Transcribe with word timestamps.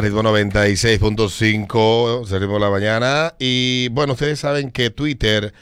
Ritmo 0.00 0.22
96.5, 0.22 2.24
se 2.24 2.38
ritmo 2.38 2.54
de 2.54 2.60
la 2.60 2.70
mañana. 2.70 3.34
Y 3.40 3.88
bueno, 3.88 4.12
ustedes 4.12 4.38
saben 4.38 4.70
que 4.70 4.90
Twitter 4.90 5.52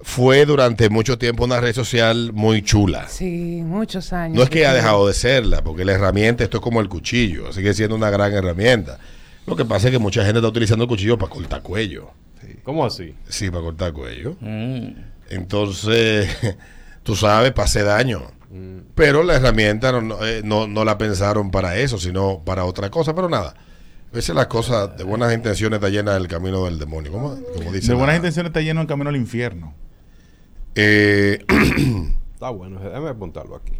fue 0.00 0.46
durante 0.46 0.88
mucho 0.88 1.18
tiempo 1.18 1.44
una 1.44 1.60
red 1.60 1.74
social 1.74 2.30
muy 2.32 2.62
chula. 2.62 3.06
Sí, 3.08 3.60
muchos 3.62 4.14
años. 4.14 4.38
No 4.38 4.42
es 4.42 4.48
que 4.48 4.64
ha 4.64 4.72
dejado 4.72 5.06
de 5.06 5.12
serla, 5.12 5.62
porque 5.62 5.84
la 5.84 5.92
herramienta, 5.92 6.44
esto 6.44 6.56
es 6.56 6.62
como 6.62 6.80
el 6.80 6.88
cuchillo, 6.88 7.52
sigue 7.52 7.74
siendo 7.74 7.94
una 7.94 8.08
gran 8.08 8.32
herramienta. 8.32 8.98
Lo 9.46 9.54
que 9.54 9.66
pasa 9.66 9.88
es 9.88 9.92
que 9.92 9.98
mucha 9.98 10.24
gente 10.24 10.38
está 10.38 10.48
utilizando 10.48 10.84
el 10.84 10.88
cuchillo 10.88 11.18
para 11.18 11.30
cortar 11.30 11.60
cuello. 11.60 12.10
¿Cómo 12.62 12.86
así? 12.86 13.14
Sí, 13.28 13.50
para 13.50 13.64
cortar 13.64 13.92
cuello. 13.92 14.34
Mm. 14.40 14.92
Entonces, 15.28 16.34
tú 17.02 17.14
sabes, 17.16 17.52
pase 17.52 17.82
daño. 17.82 18.22
Pero 18.94 19.22
la 19.24 19.34
herramienta 19.34 19.92
no, 19.92 20.00
no, 20.00 20.26
eh, 20.26 20.40
no- 20.42 20.66
no 20.68 20.86
la 20.86 20.96
pensaron 20.96 21.50
para 21.50 21.76
eso, 21.76 21.98
sino 21.98 22.40
para 22.46 22.64
otra 22.64 22.88
cosa. 22.90 23.14
Pero 23.14 23.28
nada, 23.28 23.54
a 24.14 24.16
veces 24.16 24.32
las 24.36 24.46
cosas 24.46 24.96
de 24.96 25.02
buenas 25.02 25.34
intenciones 25.34 25.78
está 25.78 25.88
llena 25.88 26.14
del 26.14 26.28
camino 26.28 26.66
del 26.66 26.78
demonio. 26.78 27.10
¿Cómo, 27.10 27.36
cómo 27.52 27.72
dice 27.72 27.88
De 27.88 27.94
la- 27.94 27.98
buenas 27.98 28.14
intenciones 28.14 28.50
está 28.50 28.60
lleno 28.60 28.80
el 28.80 28.86
camino 28.86 29.10
al 29.10 29.16
infierno. 29.16 29.74
Eh, 30.76 31.44
Está 32.34 32.50
bueno, 32.50 32.78
déjame 32.78 33.08
apuntarlo 33.08 33.56
aquí. 33.56 33.72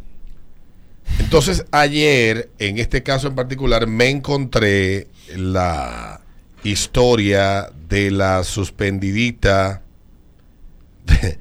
Entonces, 1.20 1.64
ayer, 1.70 2.50
en 2.58 2.78
este 2.78 3.04
caso 3.04 3.28
en 3.28 3.36
particular, 3.36 3.86
me 3.86 4.08
encontré 4.08 5.06
la 5.36 6.20
historia 6.64 7.70
de 7.88 8.10
la 8.10 8.42
suspendidita 8.42 9.82
de, 11.06 11.38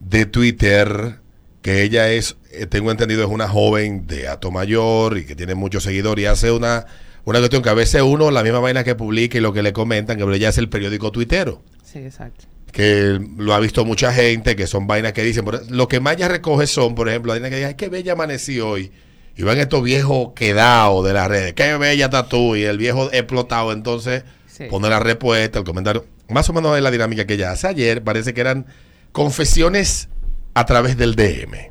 de 0.00 0.26
Twitter, 0.26 1.20
que 1.62 1.82
ella 1.84 2.10
es, 2.10 2.36
eh, 2.50 2.66
tengo 2.66 2.90
entendido, 2.90 3.22
es 3.22 3.30
una 3.30 3.46
joven 3.48 4.08
de 4.08 4.26
Ato 4.26 4.50
Mayor 4.50 5.16
y 5.18 5.26
que 5.26 5.36
tiene 5.36 5.54
muchos 5.54 5.84
seguidores 5.84 6.24
y 6.24 6.26
hace 6.26 6.50
una, 6.50 6.86
una 7.24 7.38
cuestión 7.38 7.62
que 7.62 7.68
a 7.70 7.74
veces 7.74 8.02
uno, 8.02 8.30
la 8.30 8.42
misma 8.42 8.58
vaina 8.60 8.84
que 8.84 8.94
publica 8.94 9.38
y 9.38 9.40
lo 9.40 9.52
que 9.52 9.62
le 9.62 9.72
comentan, 9.72 10.16
que 10.18 10.24
ella 10.34 10.48
es 10.48 10.58
el 10.58 10.68
periódico 10.68 11.12
tuitero 11.12 11.62
Sí, 11.84 11.98
exacto. 12.00 12.46
que 12.72 13.20
lo 13.36 13.54
ha 13.54 13.60
visto 13.60 13.84
mucha 13.84 14.12
gente, 14.12 14.56
que 14.56 14.66
son 14.66 14.86
vainas 14.86 15.12
que 15.12 15.22
dicen, 15.22 15.44
por- 15.44 15.70
lo 15.70 15.88
que 15.88 16.00
más 16.00 16.16
ella 16.16 16.28
recoge 16.28 16.66
son, 16.66 16.94
por 16.94 17.08
ejemplo, 17.08 17.28
la 17.32 17.34
vaina 17.40 17.50
que 17.50 17.56
dice, 17.56 17.66
ay, 17.68 17.74
qué 17.74 17.88
bella 17.88 18.12
amanecí 18.12 18.60
hoy. 18.60 18.90
Y 19.36 19.44
van 19.44 19.58
estos 19.58 19.82
viejos 19.82 20.32
quedados 20.34 21.04
de 21.06 21.12
las 21.14 21.26
redes, 21.28 21.54
qué 21.54 21.76
bella 21.78 22.06
estás 22.06 22.28
tú, 22.28 22.54
y 22.56 22.64
el 22.64 22.76
viejo 22.78 23.10
explotado, 23.12 23.72
entonces 23.72 24.24
Sí. 24.46 24.64
pone 24.68 24.88
la 24.90 25.00
respuesta, 25.00 25.58
el 25.58 25.64
comentario. 25.64 26.04
Más 26.28 26.48
o 26.50 26.52
menos 26.52 26.76
es 26.76 26.82
la 26.82 26.90
dinámica 26.90 27.26
que 27.26 27.34
ella 27.34 27.52
hace. 27.52 27.66
Ayer 27.66 28.02
parece 28.02 28.34
que 28.34 28.40
eran 28.42 28.66
confesiones 29.12 30.08
a 30.54 30.66
través 30.66 30.96
del 30.98 31.14
DM, 31.14 31.70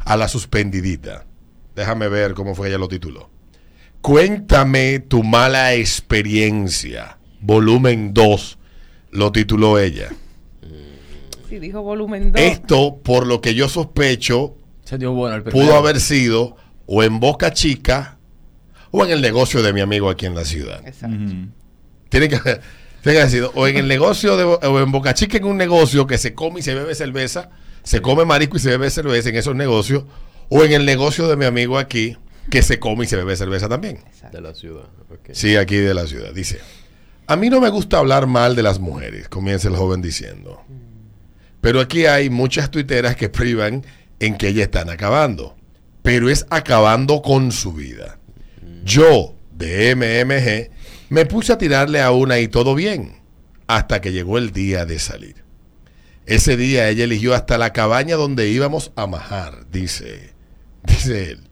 a 0.00 0.16
la 0.16 0.28
suspendidita. 0.28 1.24
Déjame 1.76 2.08
ver 2.08 2.34
cómo 2.34 2.54
fue 2.54 2.66
que 2.66 2.70
ella 2.70 2.78
lo 2.78 2.88
tituló. 2.88 3.29
Cuéntame 4.02 5.00
tu 5.00 5.22
mala 5.22 5.74
experiencia, 5.74 7.18
volumen 7.40 8.14
2, 8.14 8.58
lo 9.10 9.30
tituló 9.32 9.78
ella. 9.78 10.08
Sí, 11.48 11.58
dijo 11.58 11.82
volumen 11.82 12.32
2. 12.32 12.40
Esto, 12.40 12.96
por 13.02 13.26
lo 13.26 13.40
que 13.40 13.54
yo 13.54 13.68
sospecho, 13.68 14.56
Se 14.84 14.96
dio 14.96 15.12
bueno 15.12 15.36
el 15.36 15.42
primero. 15.42 15.66
pudo 15.66 15.76
haber 15.76 16.00
sido 16.00 16.56
o 16.86 17.02
en 17.02 17.20
Boca 17.20 17.52
Chica 17.52 18.18
o 18.90 19.04
en 19.04 19.10
el 19.10 19.20
negocio 19.20 19.62
de 19.62 19.72
mi 19.72 19.80
amigo 19.80 20.08
aquí 20.08 20.26
en 20.26 20.34
la 20.34 20.44
ciudad. 20.44 20.80
Exacto. 20.86 21.16
Ujú. 21.16 21.48
Tiene 22.08 22.28
que, 22.28 22.36
tiene 22.38 22.60
que 23.02 23.18
haber 23.18 23.30
sido 23.30 23.52
o 23.54 23.66
en 23.66 23.76
el 23.76 23.86
negocio 23.88 24.36
de, 24.36 24.44
o 24.44 24.80
en 24.80 24.90
Boca 24.92 25.12
Chica 25.12 25.36
en 25.36 25.44
un 25.44 25.56
negocio 25.56 26.06
que 26.06 26.18
se 26.18 26.34
come 26.34 26.60
y 26.60 26.62
se 26.62 26.74
bebe 26.74 26.94
cerveza, 26.94 27.50
se 27.82 28.00
come 28.00 28.24
marisco 28.24 28.56
y 28.56 28.60
se 28.60 28.70
bebe 28.70 28.88
cerveza 28.90 29.28
en 29.28 29.36
esos 29.36 29.54
negocios, 29.54 30.04
o 30.48 30.64
en 30.64 30.72
el 30.72 30.86
negocio 30.86 31.28
de 31.28 31.36
mi 31.36 31.44
amigo 31.44 31.78
aquí 31.78 32.16
que 32.48 32.62
se 32.62 32.78
come 32.78 33.04
y 33.04 33.06
se 33.06 33.16
bebe 33.16 33.36
cerveza 33.36 33.68
también. 33.68 33.98
exacto. 34.06 34.36
De 34.36 34.42
la 34.42 34.54
ciudad. 34.54 34.88
Sí, 35.32 35.56
aquí 35.56 35.76
de 35.76 35.94
la 35.94 36.06
ciudad. 36.06 36.32
Dice, 36.32 36.60
a 37.26 37.36
mí 37.36 37.50
no 37.50 37.60
me 37.60 37.68
gusta 37.68 37.98
hablar 37.98 38.26
mal 38.26 38.56
de 38.56 38.62
las 38.62 38.78
mujeres, 38.78 39.28
comienza 39.28 39.68
el 39.68 39.76
joven 39.76 40.02
diciendo. 40.02 40.62
Pero 41.60 41.80
aquí 41.80 42.06
hay 42.06 42.30
muchas 42.30 42.70
tuiteras 42.70 43.16
que 43.16 43.28
privan 43.28 43.84
en 44.18 44.36
que 44.36 44.48
ellas 44.48 44.64
están 44.64 44.90
acabando. 44.90 45.56
Pero 46.02 46.30
es 46.30 46.46
acabando 46.50 47.20
con 47.20 47.52
su 47.52 47.72
vida. 47.72 48.18
Yo, 48.84 49.34
de 49.52 49.94
MMG, 49.94 50.70
me 51.10 51.26
puse 51.26 51.52
a 51.52 51.58
tirarle 51.58 52.00
a 52.00 52.10
una 52.10 52.38
y 52.38 52.48
todo 52.48 52.74
bien. 52.74 53.20
Hasta 53.66 54.00
que 54.00 54.12
llegó 54.12 54.38
el 54.38 54.52
día 54.52 54.86
de 54.86 54.98
salir. 54.98 55.44
Ese 56.26 56.56
día 56.56 56.88
ella 56.88 57.04
eligió 57.04 57.34
hasta 57.34 57.58
la 57.58 57.72
cabaña 57.72 58.16
donde 58.16 58.48
íbamos 58.48 58.92
a 58.96 59.06
majar, 59.06 59.66
dice, 59.70 60.32
dice 60.84 61.32
él. 61.32 61.49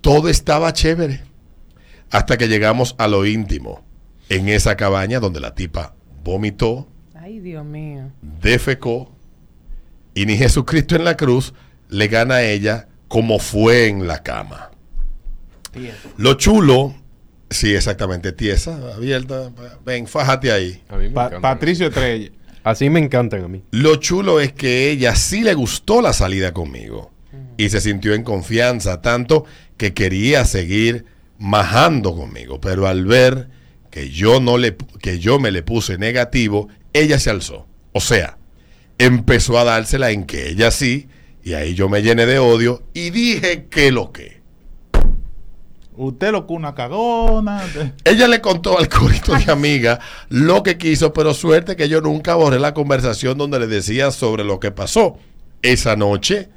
Todo 0.00 0.28
estaba 0.28 0.72
chévere 0.72 1.22
hasta 2.10 2.36
que 2.38 2.48
llegamos 2.48 2.94
a 2.98 3.06
lo 3.06 3.24
íntimo, 3.26 3.84
en 4.28 4.48
esa 4.48 4.76
cabaña 4.76 5.20
donde 5.20 5.40
la 5.40 5.54
tipa 5.54 5.94
vomitó, 6.24 6.88
Ay, 7.14 7.38
Dios 7.40 7.64
mío. 7.64 8.10
defecó, 8.40 9.12
y 10.14 10.26
ni 10.26 10.36
Jesucristo 10.36 10.96
en 10.96 11.04
la 11.04 11.16
cruz 11.16 11.54
le 11.88 12.08
gana 12.08 12.36
a 12.36 12.42
ella 12.44 12.88
como 13.08 13.38
fue 13.38 13.86
en 13.88 14.06
la 14.08 14.22
cama. 14.22 14.70
Lo 16.16 16.34
chulo, 16.34 16.94
sí, 17.48 17.74
exactamente, 17.74 18.32
tiesa, 18.32 18.76
abierta, 18.94 19.50
ven, 19.84 20.06
fájate 20.08 20.50
ahí. 20.50 20.82
A 20.88 20.96
mí 20.96 21.04
me 21.04 21.10
Pa- 21.10 21.26
encantan. 21.26 21.42
Patricio 21.42 21.86
Estrella. 21.86 22.30
Así 22.64 22.90
me 22.90 22.98
encantan 23.00 23.44
a 23.44 23.48
mí. 23.48 23.62
Lo 23.70 23.96
chulo 23.96 24.40
es 24.40 24.52
que 24.52 24.90
ella 24.90 25.14
sí 25.14 25.42
le 25.42 25.54
gustó 25.54 26.02
la 26.02 26.12
salida 26.12 26.52
conmigo 26.52 27.10
y 27.60 27.68
se 27.68 27.82
sintió 27.82 28.14
en 28.14 28.24
confianza, 28.24 29.02
tanto 29.02 29.44
que 29.76 29.92
quería 29.92 30.46
seguir 30.46 31.04
majando 31.38 32.16
conmigo, 32.16 32.58
pero 32.58 32.86
al 32.86 33.04
ver 33.04 33.48
que 33.90 34.08
yo 34.08 34.40
no 34.40 34.56
le 34.56 34.76
que 35.02 35.18
yo 35.18 35.38
me 35.38 35.50
le 35.50 35.62
puse 35.62 35.98
negativo, 35.98 36.68
ella 36.94 37.18
se 37.18 37.28
alzó. 37.28 37.66
O 37.92 38.00
sea, 38.00 38.38
empezó 38.96 39.58
a 39.58 39.64
dársela 39.64 40.10
en 40.10 40.24
que 40.24 40.48
ella 40.48 40.70
sí 40.70 41.08
y 41.44 41.52
ahí 41.52 41.74
yo 41.74 41.90
me 41.90 42.00
llené 42.00 42.24
de 42.24 42.38
odio 42.38 42.82
y 42.94 43.10
dije 43.10 43.66
que 43.68 43.92
lo 43.92 44.10
que. 44.10 44.40
Usted 45.98 46.32
lo 46.32 46.46
que 46.46 46.54
una 46.54 46.74
cagona. 46.74 47.62
Ella 48.04 48.26
le 48.26 48.40
contó 48.40 48.78
al 48.78 48.88
corito 48.88 49.34
de 49.34 49.52
amiga 49.52 50.00
lo 50.30 50.62
que 50.62 50.78
quiso, 50.78 51.12
pero 51.12 51.34
suerte 51.34 51.76
que 51.76 51.90
yo 51.90 52.00
nunca 52.00 52.36
borré 52.36 52.58
la 52.58 52.72
conversación 52.72 53.36
donde 53.36 53.60
le 53.60 53.66
decía 53.66 54.10
sobre 54.12 54.44
lo 54.44 54.60
que 54.60 54.70
pasó. 54.70 55.18
Esa 55.60 55.94
noche, 55.96 56.48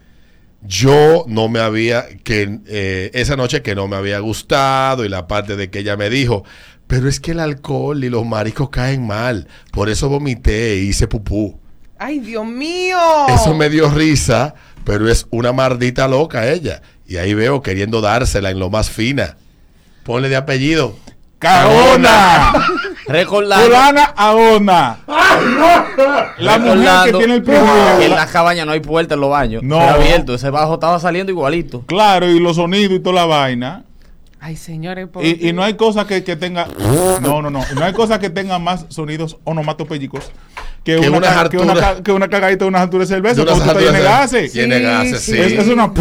yo 0.65 1.25
no 1.27 1.49
me 1.49 1.59
había, 1.59 2.05
que 2.23 2.59
eh, 2.67 3.11
esa 3.13 3.35
noche 3.35 3.61
que 3.61 3.75
no 3.75 3.87
me 3.87 3.95
había 3.95 4.19
gustado 4.19 5.05
y 5.05 5.09
la 5.09 5.27
parte 5.27 5.55
de 5.55 5.69
que 5.69 5.79
ella 5.79 5.97
me 5.97 6.09
dijo, 6.09 6.43
pero 6.87 7.09
es 7.09 7.19
que 7.19 7.31
el 7.31 7.39
alcohol 7.39 8.03
y 8.03 8.09
los 8.09 8.25
maricos 8.25 8.69
caen 8.69 9.05
mal, 9.05 9.47
por 9.71 9.89
eso 9.89 10.09
vomité 10.09 10.73
e 10.73 10.77
hice 10.77 11.07
pupú. 11.07 11.59
Ay, 11.97 12.19
Dios 12.19 12.45
mío. 12.45 12.97
Eso 13.29 13.53
me 13.53 13.69
dio 13.69 13.89
risa, 13.89 14.55
pero 14.83 15.09
es 15.09 15.25
una 15.29 15.53
mardita 15.53 16.07
loca 16.07 16.51
ella. 16.51 16.81
Y 17.07 17.17
ahí 17.17 17.33
veo 17.33 17.61
queriendo 17.61 18.01
dársela 18.01 18.49
en 18.49 18.59
lo 18.59 18.69
más 18.69 18.89
fina. 18.89 19.37
Ponle 20.03 20.29
de 20.29 20.35
apellido. 20.35 20.97
¡Cagona! 21.39 22.53
Recordando, 23.13 23.65
Fulana 23.65 24.03
Aona. 24.15 24.97
La 26.39 26.57
mujer 26.59 26.89
que 27.05 27.17
tiene 27.17 27.35
el 27.35 27.43
que 27.43 27.55
en 27.55 27.63
privilegio. 27.65 28.15
la 28.15 28.25
cabaña 28.27 28.65
no 28.65 28.71
hay 28.71 28.79
puerta 28.79 29.13
en 29.15 29.21
los 29.21 29.29
baños. 29.29 29.63
No. 29.63 29.81
Era 29.81 29.93
abierto. 29.93 30.33
Ese 30.35 30.49
bajo 30.49 30.73
estaba 30.75 30.99
saliendo 30.99 31.31
igualito. 31.31 31.81
Claro, 31.85 32.27
y 32.29 32.39
los 32.39 32.55
sonidos 32.57 32.93
y 32.93 32.99
toda 32.99 33.15
la 33.15 33.25
vaina. 33.25 33.83
Ay, 34.39 34.57
señores, 34.57 35.07
por 35.07 35.23
Y, 35.23 35.37
y 35.41 35.53
no 35.53 35.63
hay 35.63 35.75
cosa 35.75 36.05
que, 36.05 36.23
que 36.23 36.35
tenga. 36.35 36.67
No, 37.21 37.41
no, 37.41 37.49
no. 37.49 37.63
No 37.75 37.85
hay 37.85 37.93
cosa 37.93 38.19
que 38.19 38.29
tenga 38.29 38.59
más 38.59 38.85
sonidos 38.89 39.37
onomatopéyicos 39.45 40.31
que, 40.83 40.99
Que 40.99 41.09
una, 41.09 41.21
ca- 41.33 41.49
que, 41.49 41.57
una, 41.57 42.03
que 42.03 42.11
una 42.11 42.27
cagadita 42.27 42.65
de 42.65 42.69
unas 42.69 42.81
alturas 42.81 43.07
de 43.07 43.15
cerveza. 43.15 43.45
Porque 43.45 43.85
tú 43.85 43.93
de- 43.93 44.01
gases. 44.01 44.51
Tiene 44.51 44.77
Sí, 44.79 44.83
gases, 44.83 45.21
sí. 45.21 45.31
sí. 45.31 45.39
Es, 45.39 45.53
es 45.53 45.67
una. 45.69 45.91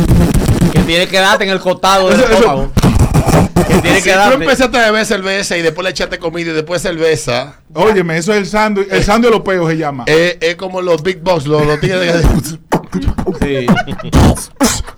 Que 0.73 0.81
tiene 0.81 1.07
que 1.07 1.19
darte 1.21 1.45
en 1.45 1.51
el 1.51 1.61
costado 1.61 2.09
del 2.09 2.19
eso- 2.19 2.33
estómago. 2.33 2.73
Que 3.67 3.75
tiene 3.81 4.01
Si 4.01 4.09
que 4.11 4.15
tú 4.15 4.33
empezaste 4.35 4.79
a 4.79 4.87
beber 4.91 5.07
cerveza 5.07 5.57
y 5.57 5.63
después 5.63 5.85
le 5.85 5.91
echaste 5.91 6.19
comida 6.19 6.51
y 6.51 6.55
después 6.55 6.83
cerveza, 6.83 7.57
Óyeme, 7.75 8.19
eso 8.19 8.33
es 8.33 8.39
el 8.39 8.47
sándwich. 8.47 8.89
El 8.91 9.03
sándwich 9.05 9.31
de 9.31 9.37
los 9.39 9.47
peos 9.47 9.69
se 9.71 9.77
llama. 9.77 10.05
eh, 10.07 10.39
es 10.41 10.57
como 10.57 10.83
los 10.83 11.03
big 11.03 11.21
box, 11.23 11.47
los, 11.47 11.65
los 11.67 11.81
tigres 11.81 12.13
de... 12.13 12.23
Sí. 13.41 13.67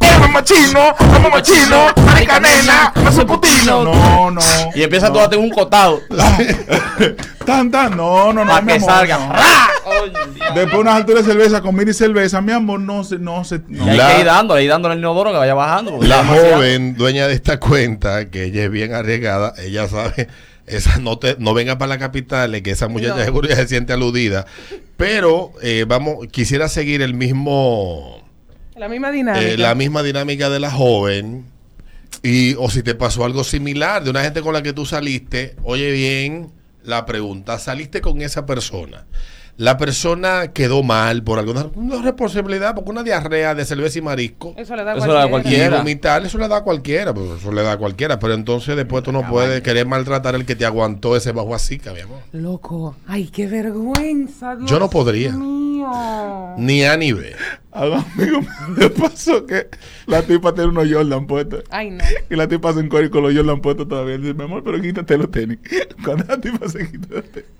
¡Vamos 0.00 0.30
machino! 0.30 0.94
¡Vamos 0.98 1.30
machino! 1.32 1.86
¡Marica 2.06 2.40
nena! 2.40 2.92
¡No 2.96 3.12
soy 3.12 3.24
putino! 3.24 3.84
No, 3.84 4.30
no. 4.30 4.40
Y 4.74 4.82
empieza 4.82 5.08
todo 5.12 5.22
a 5.22 5.30
tener 5.30 5.44
un 5.44 5.50
costado. 5.50 6.00
Tan, 7.44 7.70
tan. 7.70 7.96
No, 7.96 8.32
no, 8.32 8.44
no. 8.44 8.50
Para 8.52 8.64
que 8.66 8.72
amor, 8.74 8.90
salga. 8.90 9.18
no. 9.18 10.54
Después 10.54 10.80
unas 10.80 10.94
alturas 10.96 11.24
de 11.26 11.32
cerveza, 11.32 11.60
comida 11.62 11.90
y 11.90 11.94
cerveza, 11.94 12.40
mi 12.40 12.52
amor, 12.52 12.80
no 12.80 13.02
se, 13.02 13.18
no 13.18 13.44
se. 13.44 13.60
no. 13.68 13.86
Y 13.86 13.90
hay 13.90 13.96
La- 13.96 14.14
que 14.14 14.20
ir 14.20 14.26
dándole, 14.26 14.62
ir 14.64 14.70
dándole 14.70 14.92
al 14.94 14.98
inodoro 14.98 15.32
que 15.32 15.38
vaya 15.38 15.54
bajando. 15.54 15.98
La 16.02 16.24
joven 16.24 16.94
dueña 16.96 17.26
de 17.26 17.34
esta 17.34 17.58
cuenta, 17.58 18.30
que 18.30 18.44
ella 18.44 18.64
es 18.64 18.70
bien 18.70 18.94
arriesgada, 18.94 19.54
ella 19.58 19.88
sabe, 19.88 20.28
esa 20.66 20.98
no 20.98 21.18
te, 21.18 21.36
no 21.38 21.54
venga 21.54 21.76
para 21.78 21.88
la 21.88 21.98
capital, 21.98 22.62
que 22.62 22.70
esa 22.70 22.88
muchacha 22.88 23.16
No. 23.16 23.24
seguro 23.24 23.48
ya 23.48 23.56
se 23.56 23.66
siente 23.68 23.92
aludida. 23.92 24.46
Pero 24.96 25.52
eh, 25.62 25.84
vamos, 25.88 26.26
quisiera 26.30 26.68
seguir 26.68 27.02
el 27.02 27.14
mismo 27.14 28.22
La 28.80 28.88
misma 28.88 29.10
dinámica. 29.12 29.46
eh, 29.46 29.56
la 29.56 29.74
misma 29.74 30.02
dinámica 30.02 30.48
de 30.50 30.58
la 30.58 30.70
joven 30.70 31.44
Y, 32.22 32.54
o 32.54 32.68
si 32.70 32.82
te 32.82 32.94
pasó 32.94 33.24
algo 33.24 33.44
similar 33.44 34.02
de 34.02 34.10
una 34.10 34.22
gente 34.22 34.40
con 34.42 34.52
la 34.52 34.62
que 34.62 34.72
tú 34.72 34.84
saliste, 34.86 35.54
oye 35.62 35.92
bien 35.92 36.50
la 36.82 37.06
pregunta, 37.06 37.58
saliste 37.58 38.00
con 38.00 38.20
esa 38.22 38.44
persona. 38.46 39.06
La 39.56 39.76
persona 39.76 40.52
quedó 40.54 40.82
mal 40.82 41.22
por 41.22 41.38
alguna 41.38 41.66
una 41.74 42.00
responsabilidad, 42.00 42.74
porque 42.74 42.90
una 42.90 43.02
diarrea 43.02 43.54
de 43.54 43.66
cerveza 43.66 43.98
y 43.98 44.02
marisco 44.02 44.54
Eso 44.56 44.74
le 44.74 44.84
da 44.84 44.92
a 44.92 44.96
Eso 44.96 45.06
le 45.06 45.12
da 45.12 45.22
a 45.24 45.26
y 45.26 45.30
cualquiera. 45.30 45.56
cualquiera. 45.58 45.78
vomitar, 45.78 46.24
eso 46.24 46.38
le 46.38 46.48
da 46.48 46.56
a 46.56 46.64
cualquiera, 46.64 47.12
pues 47.12 47.38
eso 47.40 47.52
le 47.52 47.62
da 47.62 47.72
a 47.72 47.76
cualquiera. 47.76 48.18
Pero 48.18 48.32
entonces 48.32 48.74
después 48.76 49.02
tú 49.04 49.12
no 49.12 49.28
puedes 49.28 49.60
querer 49.60 49.86
maltratar 49.86 50.34
al 50.34 50.46
que 50.46 50.56
te 50.56 50.64
aguantó 50.64 51.14
ese 51.14 51.32
bajo 51.32 51.54
así, 51.54 51.78
mi 51.94 52.00
amor. 52.00 52.20
Loco. 52.32 52.96
Ay, 53.06 53.26
qué 53.28 53.46
vergüenza. 53.46 54.56
Dios 54.56 54.70
Yo 54.70 54.78
no 54.78 54.88
podría. 54.88 55.32
mío. 55.32 55.59
Ni 56.58 56.84
A 56.84 56.96
ni 56.96 57.12
B. 57.12 57.32
A 57.72 57.86
un 57.86 57.92
amigo 57.94 58.40
me 58.76 58.90
pasó 58.90 59.46
que 59.46 59.68
la 60.06 60.22
tipa 60.22 60.54
tiene 60.54 60.70
unos 60.70 60.88
Jordan 60.90 61.26
puestos. 61.26 61.64
Ay, 61.70 61.90
no. 61.90 62.04
Y 62.28 62.36
la 62.36 62.48
tipa 62.48 62.72
se 62.72 62.80
encuentra 62.80 63.10
con 63.10 63.22
los 63.22 63.34
Jordan 63.34 63.60
puestos 63.60 63.88
todavía. 63.88 64.18
Dice, 64.18 64.34
mi 64.34 64.44
amor, 64.44 64.62
pero 64.64 64.80
quítate 64.80 65.16
los 65.16 65.30
tenis. 65.30 65.58
Cuando 66.04 66.24
la 66.24 66.40
tipa 66.40 66.68
se 66.68 66.90
quita 66.90 67.14
los 67.16 67.30
tenis. 67.30 67.50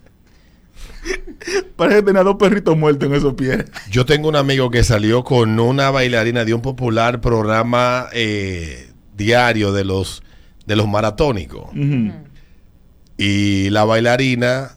Parece 1.76 2.00
que 2.00 2.02
tenía 2.06 2.22
dos 2.22 2.36
perritos 2.36 2.76
muertos 2.76 3.08
en 3.08 3.14
esos 3.14 3.34
pies. 3.34 3.64
Yo 3.90 4.04
tengo 4.04 4.28
un 4.28 4.36
amigo 4.36 4.70
que 4.70 4.84
salió 4.84 5.24
con 5.24 5.58
una 5.58 5.90
bailarina 5.90 6.44
de 6.44 6.54
un 6.54 6.62
popular 6.62 7.20
programa 7.20 8.06
eh, 8.12 8.90
diario 9.16 9.72
de 9.72 9.84
los, 9.84 10.22
de 10.66 10.76
los 10.76 10.88
maratónicos. 10.88 11.70
Y 13.16 13.70
la 13.70 13.84
bailarina 13.84 14.76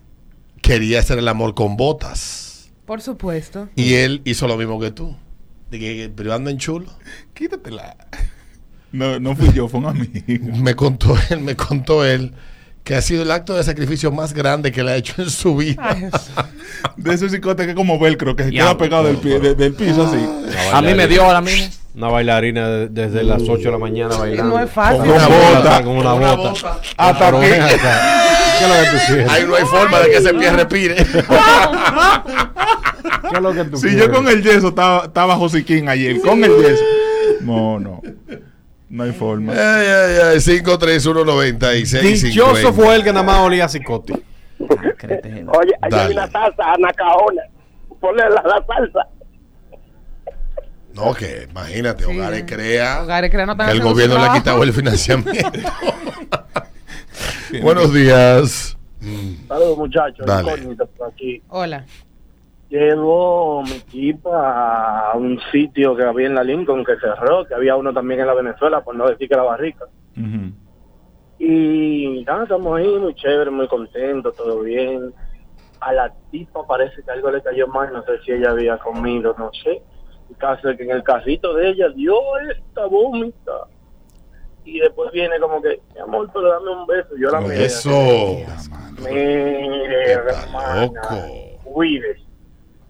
quería 0.62 1.00
hacer 1.00 1.20
el 1.20 1.28
amor 1.28 1.54
con 1.54 1.78
botas. 1.78 2.53
Por 2.86 3.02
supuesto. 3.02 3.70
Y 3.76 3.94
él 3.96 4.22
hizo 4.26 4.48
lo 4.48 4.58
mismo 4.58 4.80
que 4.80 4.92
tú. 4.92 5.16
Dije, 5.72 6.12
pero 6.16 6.34
andan 6.34 6.58
chulo. 6.58 6.88
Quítatela. 7.34 7.96
No, 8.92 9.20
no 9.20 9.36
fui 9.36 9.52
yo, 9.54 9.68
fue 9.68 9.80
un 9.80 9.88
amigo. 9.88 10.56
Me 10.58 10.76
contó 10.76 11.16
él, 11.30 11.40
me 11.42 11.56
contó 11.56 12.06
él 12.06 12.34
que 12.84 12.96
ha 12.96 13.02
sido 13.02 13.24
el 13.24 13.32
acto 13.32 13.56
de 13.56 13.64
sacrificio 13.64 14.12
más 14.12 14.34
grande 14.34 14.72
que 14.72 14.84
le 14.84 14.92
ha 14.92 14.96
hecho 14.98 15.22
en 15.22 15.30
su 15.30 15.56
vida. 15.56 15.82
Ay. 15.82 16.10
De 16.98 17.14
ese 17.14 17.30
cicote 17.30 17.64
que 17.64 17.70
es 17.72 17.76
como 17.76 17.98
velcro, 17.98 18.36
que 18.36 18.44
se 18.44 18.52
queda 18.52 18.78
pegado 18.78 19.06
del, 19.06 19.18
pie, 19.18 19.40
de- 19.40 19.56
del 19.56 19.74
piso 19.74 20.04
así. 20.06 20.20
A 20.74 20.82
mí 20.82 20.94
me 20.94 21.08
dio 21.08 21.24
ahora 21.24 21.40
mismo. 21.42 21.70
Una 21.96 22.08
bailarina 22.10 22.68
de- 22.70 22.88
desde 22.90 23.24
las 23.24 23.44
8 23.44 23.66
de 23.66 23.72
la 23.72 23.78
mañana 23.78 24.18
bailando. 24.18 24.56
no 24.58 24.64
es 24.64 24.72
fácil. 24.72 25.00
Con 25.02 25.10
una 25.12 25.28
bota. 25.28 25.60
bota. 25.60 25.84
Con 25.84 25.98
una 25.98 26.14
Una 26.16 26.34
bota. 26.36 26.80
Hasta 26.98 27.28
aquí. 27.28 27.38
ven 27.40 27.62
acá. 27.62 28.02
¿Qué 28.60 28.66
es 28.66 28.70
lo 28.70 28.76
que 28.76 28.90
tú 28.90 28.98
quieres? 29.08 29.30
Ahí 29.32 29.44
no 29.48 29.56
hay 29.56 29.66
forma 29.66 30.00
de 30.00 30.10
que 30.10 30.18
ese 30.18 30.34
pie 30.34 30.50
respire. 30.52 30.96
¿Qué 33.30 33.36
es 33.36 33.42
lo 33.42 33.54
que 33.54 33.64
tú 33.66 33.78
Si 33.78 33.88
quieres? 33.90 34.08
yo 34.08 34.12
con 34.14 34.28
el 34.28 34.42
yeso 34.44 34.70
estaba, 34.70 35.06
estaba 35.06 35.36
Josiquín 35.36 35.88
ayer, 35.90 36.20
con 36.22 36.44
el 36.44 36.52
yeso. 36.58 36.84
No, 37.42 37.80
no. 37.80 38.02
No 38.90 39.04
hay 39.04 39.12
forma. 39.12 39.54
ay, 39.54 39.86
ay, 39.88 40.16
ay. 40.34 40.40
5319650. 40.40 42.02
Dichoso 42.02 42.74
fue 42.74 42.96
el 42.96 43.04
que 43.04 43.12
nada 43.12 43.24
más 43.26 43.40
olía 43.40 43.66
a 43.66 43.70
cicote. 43.70 44.14
Oye, 44.60 45.74
hay 45.82 46.12
una 46.12 46.30
salsa 46.32 46.74
anacaona. 46.74 47.42
Ponle 48.00 48.24
la, 48.30 48.42
la 48.44 48.64
salsa. 48.68 49.08
No, 50.94 51.14
que 51.14 51.48
imagínate, 51.50 52.04
Sí. 52.06 52.12
Hogares 52.12 52.44
Crea. 52.46 53.02
Hogares 53.04 53.32
Crea 53.32 53.46
no 53.46 53.52
están 53.54 53.68
que 53.68 53.74
el 53.74 53.82
gobierno 53.82 54.18
le 54.18 54.26
ha 54.26 54.34
quitado 54.34 54.64
el 54.64 54.74
financiamiento. 54.74 55.60
Buenos 57.62 57.94
días. 57.94 58.78
Saludos, 59.48 59.78
muchachos. 59.78 60.26
Por 60.26 61.08
aquí. 61.08 61.42
Hola. 61.50 61.86
Llevo 62.70 63.62
mi 63.64 63.74
equipa 63.74 65.12
a 65.12 65.16
un 65.16 65.40
sitio 65.52 65.96
que 65.96 66.04
había 66.04 66.26
en 66.28 66.36
la 66.36 66.44
Lincoln 66.44 66.84
que 66.84 66.96
cerró, 67.00 67.46
que 67.46 67.54
había 67.54 67.76
uno 67.76 67.94
también 67.94 68.22
en 68.22 68.28
la 68.28 68.34
Venezuela, 68.34 68.84
por 68.84 68.96
no 68.96 69.08
decir 69.08 69.28
que 69.28 69.34
era 69.36 69.44
barrica. 69.44 69.86
Y 71.40 72.24
nada, 72.26 72.44
estamos 72.44 72.80
ahí 72.80 72.88
muy 72.88 73.14
chévere, 73.16 73.52
muy 73.52 73.68
contentos, 73.68 74.36
todo 74.36 74.62
bien. 74.62 75.14
A 75.82 75.94
la 75.94 76.12
tipa 76.32 76.66
parece 76.66 77.04
que 77.04 77.12
algo 77.12 77.30
le 77.32 77.42
cayó 77.44 77.68
mal, 77.68 77.92
no 77.92 78.02
sé 78.06 78.14
si 78.26 78.32
ella 78.32 78.52
había 78.52 78.78
comido, 78.78 79.36
no 79.38 79.52
sé. 79.64 79.82
Y 80.30 80.34
casi 80.36 80.62
que 80.78 80.84
en 80.84 80.92
el 80.92 81.04
carrito 81.04 81.54
de 81.54 81.70
ella 81.70 81.90
dio 81.96 82.16
esta 82.50 82.86
vómita. 82.86 83.52
Y 84.66 84.80
después 84.80 85.12
viene 85.12 85.40
como 85.40 85.62
que, 85.62 85.82
mi 85.94 86.00
amor, 86.00 86.30
pero 86.34 86.50
dame 86.50 86.70
un 86.72 86.88
beso. 86.88 87.10
Yo 87.20 87.30
la 87.30 87.42
miré. 87.42 87.66
Eso. 87.66 88.38
Mire, 89.00 90.12
hermana, 90.12 90.86
loco. 90.86 91.64
cuídese. 91.64 92.22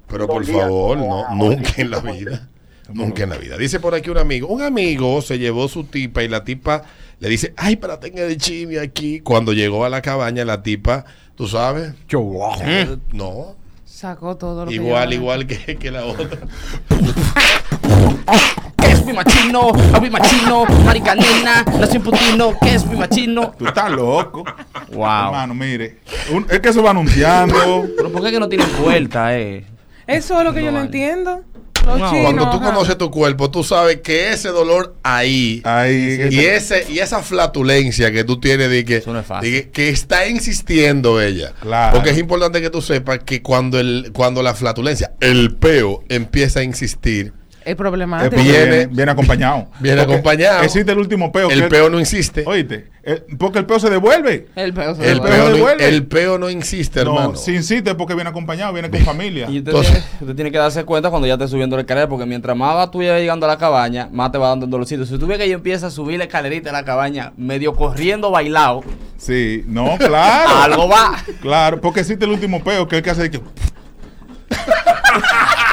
Pero 0.08 0.28
por 0.28 0.46
favor, 0.46 0.98
no, 0.98 1.36
nunca 1.36 1.72
en 1.78 1.90
la 1.90 2.00
vida. 2.00 2.50
Nunca 2.94 3.24
en 3.24 3.30
la 3.30 3.38
vida. 3.38 3.58
Dice 3.58 3.80
por 3.80 3.96
aquí 3.96 4.10
un 4.10 4.18
amigo, 4.18 4.48
un 4.48 4.62
amigo 4.62 5.22
se 5.22 5.40
llevó 5.40 5.68
su 5.68 5.86
tipa 5.86 6.22
y 6.22 6.28
la 6.28 6.44
tipa 6.44 6.84
le 7.20 7.30
dice, 7.30 7.54
ay, 7.58 7.78
para 7.78 8.00
tenga 8.00 8.24
de 8.24 8.38
chimi 8.38 8.78
aquí. 8.78 9.22
Cuando 9.22 9.54
llegó 9.54 9.86
a 9.86 9.90
la 9.90 10.02
cabaña, 10.02 10.44
la 10.46 10.62
tipa, 10.62 11.06
tú 11.36 11.48
sabes, 11.48 11.94
no, 13.14 13.56
Sacó 13.94 14.36
todo 14.36 14.66
lo 14.66 14.70
que 14.70 14.76
igual, 14.76 15.14
igual 15.14 15.46
que, 15.46 15.78
que 15.78 15.92
la 15.92 16.04
otra. 16.06 16.40
¿Qué 18.78 18.92
es 18.92 19.06
mi 19.06 19.14
machino? 19.14 19.70
Avi 19.94 20.10
machino, 20.10 20.66
maricanina, 20.84 21.64
nació 21.80 21.98
en 21.98 22.02
putino. 22.04 22.58
¿Qué 22.60 22.74
es 22.74 22.86
mi 22.88 22.96
machino? 22.98 23.52
Tú 23.58 23.68
estás 23.68 23.92
loco. 23.92 24.44
Wow. 24.94 25.06
Hermano, 25.26 25.54
mire. 25.54 26.00
un- 26.32 26.48
es 26.50 26.60
que 26.60 26.70
eso 26.70 26.82
va 26.82 26.90
anunciando. 26.90 27.86
Pero 27.96 28.12
¿por 28.12 28.24
qué 28.24 28.32
que 28.32 28.40
no 28.40 28.50
tiene 28.50 28.66
vuelta, 28.82 29.38
eh? 29.38 29.64
Eso 30.08 30.40
es 30.40 30.44
lo 30.44 30.54
que 30.54 30.60
No 30.62 30.66
yo 30.66 30.72
no 30.72 30.78
vale. 30.80 30.86
entiendo. 30.88 31.42
No, 31.86 31.98
Cuando 32.22 32.50
tú 32.50 32.62
conoces 32.62 32.98
tu 32.98 33.12
cuerpo, 33.12 33.52
tú 33.52 33.64
sabes 33.64 33.98
que 34.02 34.30
ese 34.32 34.50
dolor 34.50 34.96
ahí 35.04 35.62
Ahí. 35.66 36.28
y 36.32 36.40
ese 36.40 36.86
y 36.90 37.00
esa 37.00 37.22
flatulencia 37.22 38.12
que 38.12 38.24
tú 38.24 38.40
tienes 38.40 38.70
de 38.70 38.86
que, 38.86 38.98
Eso 38.98 39.12
no 39.14 39.20
es 39.20 39.26
fácil. 39.26 39.52
de 39.52 39.64
que, 39.64 39.70
que 39.72 39.90
está 39.90 40.28
insistiendo 40.28 41.22
ella. 41.22 41.54
Claro. 41.62 41.94
Porque 41.96 42.12
es 42.12 42.18
importante 42.18 42.62
que 42.62 42.70
tú 42.70 42.82
sepas 42.82 43.20
que 43.26 43.42
cuando 43.42 43.80
el 43.80 44.12
cuando 44.14 44.42
la 44.42 44.54
flatulencia, 44.56 45.12
el 45.20 45.56
peo 45.56 46.04
empieza 46.10 46.62
a 46.62 46.64
insistir, 46.64 47.34
Es 47.66 47.72
Es 47.72 47.76
problemático. 47.76 48.36
Viene- 48.42 48.88
viene, 48.88 49.12
acompañado. 49.12 49.68
viene 49.80 49.98
Porque 50.02 50.14
acompañado. 50.14 50.64
Existe 50.64 50.92
el 50.92 50.98
último 51.00 51.32
peo. 51.32 51.50
el 51.50 51.62
que- 51.64 51.68
peo 51.70 51.90
no 51.90 52.00
insiste. 52.00 52.44
Oíste. 52.46 52.90
eh, 53.04 53.26
porque 53.38 53.60
el 53.60 53.66
peo 53.66 53.80
se 53.80 53.90
devuelve. 53.90 54.48
El 54.56 54.74
peo 54.74 54.96
se 54.96 55.10
El 55.12 55.20
va. 55.22 55.26
peo 55.26 55.50
no, 55.50 55.56
devuelve. 55.56 55.88
el 55.90 56.06
peo 56.08 56.38
no 56.38 56.50
insiste, 56.50 57.02
hermano. 57.02 57.32
No, 57.32 57.36
si 57.36 57.54
insiste 57.56 57.90
es 57.92 57.96
porque 57.96 58.14
viene 58.16 58.30
acompañado, 58.30 58.72
viene 58.74 58.90
con 58.90 59.00
familia. 59.02 59.48
Y 59.50 59.58
usted, 59.60 59.72
Entonces- 59.72 59.92
tiene, 59.94 60.08
usted 60.22 60.36
tiene 60.36 60.52
que 60.52 60.58
darse 60.58 60.84
cuenta 60.86 61.10
cuando 61.10 61.28
ya 61.28 61.34
esté 61.34 61.48
subiendo 61.48 61.76
la 61.76 61.82
escalera, 61.82 62.08
porque 62.08 62.26
mientras 62.26 62.56
más 62.56 62.76
va 62.76 62.90
tú 62.92 63.02
ya 63.04 63.18
llegando 63.20 63.46
a 63.46 63.50
la 63.50 63.58
cabaña, 63.58 64.08
más 64.12 64.32
te 64.32 64.38
va 64.38 64.50
dando 64.50 64.66
el 64.66 64.72
dolorcito. 64.72 65.06
Si 65.06 65.18
tú 65.18 65.28
ves 65.28 65.38
que 65.38 65.48
yo 65.50 65.56
empiezo 65.56 65.88
a 65.88 65.92
subir 65.92 66.18
la 66.18 66.26
escalerita 66.26 66.70
de 66.70 66.74
la 66.74 66.86
cabaña, 66.86 67.34
medio 67.38 67.74
corriendo 67.76 68.32
bailado, 68.32 68.82
Sí, 69.18 69.64
no, 69.68 69.98
claro. 69.98 70.50
algo 70.64 70.88
va. 70.90 71.16
Claro, 71.42 71.80
porque 71.80 72.02
existe 72.02 72.26
el 72.26 72.32
último 72.32 72.62
peo 72.64 72.88
que 72.88 72.96
es 72.96 73.00
el 73.00 73.04
que 73.04 73.10
hace 73.10 73.32
que. 73.32 73.40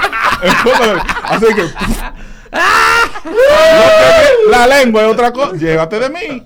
Así 1.25 1.47
que. 1.54 1.64
la 4.50 4.66
lengua 4.66 5.02
es 5.02 5.09
otra 5.09 5.32
cosa. 5.32 5.56
Llévate 5.56 5.99
de 5.99 6.11
mí. 6.11 6.42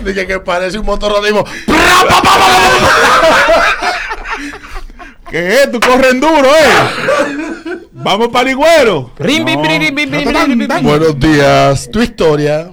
Dije 0.00 0.26
que 0.26 0.40
parece 0.40 0.78
un 0.78 0.86
motorradismo. 0.86 1.44
¿Qué 5.30 5.62
es? 5.62 5.70
Tú 5.70 5.80
corren 5.80 6.20
duro, 6.20 6.46
¿eh? 6.46 7.78
Vamos 7.92 8.28
para 8.28 8.44
Ligüero. 8.44 9.10
Buenos 10.82 11.18
días. 11.18 11.90
Tu 11.90 12.00
historia. 12.00 12.72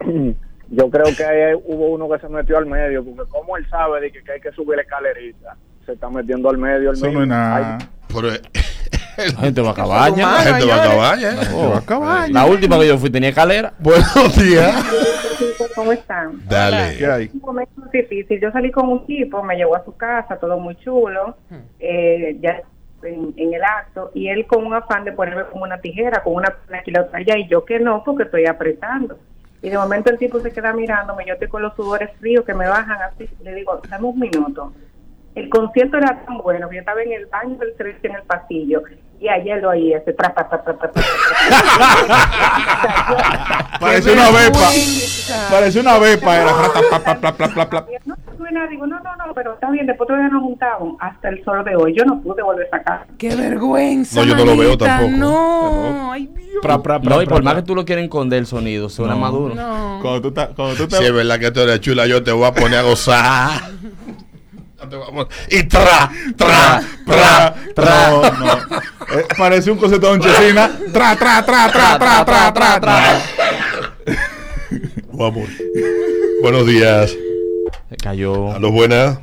Yo 0.68 0.90
creo 0.90 1.06
que 1.16 1.24
ahí 1.24 1.54
hubo 1.64 1.88
uno 1.88 2.08
que 2.08 2.18
se 2.18 2.28
metió 2.28 2.58
al 2.58 2.66
medio, 2.66 3.04
porque 3.04 3.30
como 3.30 3.56
él 3.56 3.66
sabe 3.70 4.00
de 4.00 4.12
que, 4.12 4.22
que 4.22 4.32
hay 4.32 4.40
que 4.40 4.50
subir 4.52 4.76
la 4.76 4.82
escalerita, 4.82 5.56
se 5.84 5.92
está 5.92 6.10
metiendo 6.10 6.50
al 6.50 6.58
medio. 6.58 6.90
El 6.90 6.96
Eso 6.96 7.10
no 7.10 7.22
es 7.22 7.28
nada. 7.28 7.78
Pero, 8.08 8.28
La 9.16 9.40
gente 9.40 9.62
va 9.62 9.70
a 9.70 9.74
cabaña. 9.74 10.32
la 10.32 10.38
gente 10.40 10.66
va 10.66 10.74
a 10.74 10.88
cabaña. 10.88 11.30
Oh, 11.54 11.70
va 11.70 11.78
a 11.78 11.82
cabaña. 11.82 12.32
La 12.32 12.46
última 12.46 12.78
que 12.78 12.88
yo 12.88 12.98
fui 12.98 13.10
tenía 13.10 13.30
escalera. 13.30 13.72
Buenos 13.78 14.36
días. 14.36 14.74
¿Cómo 15.74 15.92
están? 15.92 16.38
¿Qué 16.40 16.54
Dale. 16.54 17.12
hay? 17.12 17.30
Un 17.32 17.40
momento 17.40 17.82
difícil. 17.92 18.40
Yo 18.40 18.50
salí 18.50 18.70
con 18.70 18.88
un 18.88 19.06
tipo, 19.06 19.42
me 19.42 19.56
llevó 19.56 19.76
a 19.76 19.84
su 19.84 19.96
casa, 19.96 20.36
todo 20.38 20.58
muy 20.58 20.74
chulo, 20.76 21.36
eh, 21.78 22.36
ya 22.40 22.62
en, 23.02 23.32
en 23.36 23.54
el 23.54 23.62
acto, 23.62 24.10
y 24.14 24.28
él 24.28 24.46
con 24.46 24.64
un 24.66 24.74
afán 24.74 25.04
de 25.04 25.12
ponerme 25.12 25.44
como 25.44 25.64
una 25.64 25.78
tijera, 25.80 26.22
con 26.22 26.34
una 26.34 26.48
aquí 26.78 26.90
y 26.90 26.94
la 26.94 27.02
otra 27.02 27.18
allá, 27.18 27.38
y 27.38 27.46
yo 27.48 27.64
que 27.64 27.78
no, 27.78 28.02
porque 28.04 28.24
estoy 28.24 28.46
apretando. 28.46 29.18
Y 29.62 29.70
de 29.70 29.78
momento 29.78 30.10
el 30.10 30.18
tipo 30.18 30.40
se 30.40 30.52
queda 30.52 30.72
mirándome, 30.72 31.24
yo 31.26 31.34
estoy 31.34 31.48
con 31.48 31.62
los 31.62 31.74
sudores 31.74 32.10
fríos 32.18 32.44
que 32.44 32.54
me 32.54 32.68
bajan 32.68 32.98
así, 33.02 33.28
le 33.42 33.54
digo, 33.54 33.80
dame 33.88 34.06
un 34.06 34.18
minuto. 34.18 34.72
El 35.34 35.48
concierto 35.48 35.98
era 35.98 36.24
tan 36.24 36.38
bueno 36.38 36.68
que 36.68 36.76
yo 36.76 36.80
estaba 36.80 37.02
en 37.02 37.12
el 37.12 37.26
baño 37.26 37.56
del 37.58 37.76
servicio 37.76 38.10
en 38.10 38.16
el 38.16 38.22
pasillo, 38.22 38.82
y 39.18 39.28
ayer 39.28 39.62
lo 39.62 39.70
oí 39.70 39.92
ese 39.92 40.12
tra, 40.12 40.32
tra, 40.32 40.48
tra, 40.48 40.62
tra. 40.62 40.90
Parece 43.80 44.12
una 44.12 44.30
vepa. 44.30 44.68
Parece 45.50 45.80
una 45.80 45.98
vepa. 45.98 46.36
Era. 46.36 46.52
No, 48.04 48.15
suena, 48.36 48.66
digo, 48.68 48.86
no, 48.86 48.96
no, 49.00 49.16
no, 49.16 49.34
pero 49.34 49.54
está 49.54 49.70
bien, 49.70 49.86
después 49.86 50.06
todavía 50.06 50.28
nos 50.28 50.42
juntamos. 50.42 50.96
Hasta 51.00 51.28
el 51.28 51.42
sol 51.44 51.64
de 51.64 51.76
hoy, 51.76 51.94
yo 51.96 52.04
no 52.04 52.20
pude 52.20 52.42
volver 52.42 52.66
a 52.72 52.78
sacar. 52.78 53.06
Qué 53.18 53.34
vergüenza. 53.34 54.20
No, 54.20 54.26
yo 54.26 54.36
no 54.36 54.44
lo 54.44 54.56
veo 54.56 54.76
tampoco. 54.78 55.10
No, 55.16 56.12
ay 56.12 56.26
Dios. 56.26 56.46
Pra, 56.62 56.82
pra, 56.82 57.00
pra, 57.00 57.10
No, 57.16 57.22
y 57.22 57.26
pra, 57.26 57.34
por 57.34 57.42
más 57.44 57.54
pra. 57.54 57.62
que 57.62 57.66
tú 57.66 57.74
lo 57.74 57.84
quieras 57.84 58.04
esconder 58.04 58.38
el 58.38 58.46
sonido, 58.46 58.88
suena 58.88 59.14
No. 59.14 59.20
maduro. 59.20 59.54
No. 59.54 59.98
Cuando 60.02 60.20
tú, 60.22 60.28
estás- 60.28 60.48
cuando 60.56 60.74
tú 60.76 60.86
te 60.88 60.96
Si 60.96 61.04
es 61.04 61.12
verdad 61.12 61.38
que 61.38 61.50
tú 61.50 61.60
eres 61.60 61.80
chula, 61.80 62.06
yo 62.06 62.22
te 62.22 62.32
voy 62.32 62.44
a 62.46 62.52
poner 62.54 62.78
a 62.78 62.82
gozar. 62.82 63.60
Vamos- 64.90 65.26
Y 65.50 65.64
tra, 65.64 66.10
tra, 66.36 66.80
tra, 67.04 67.54
tra. 67.74 68.10
No, 68.10 68.22
no. 68.22 68.52
Eh, 69.18 69.24
parece 69.36 69.70
un 69.70 69.78
concepto 69.78 70.12
de 70.16 70.20
Chesina. 70.20 70.70
Tra, 70.92 71.16
tra, 71.16 71.44
tra, 71.44 71.68
tra, 71.72 71.98
tra, 71.98 72.24
tra, 72.24 72.52
tra, 72.52 72.80
tra. 72.80 73.20
Oh, 75.12 75.26
amor. 75.26 75.46
Buenos 76.42 76.66
días. 76.66 77.16
Cayó. 78.06 78.52
A 78.52 78.60
los 78.60 78.70
buenas. 78.70 79.18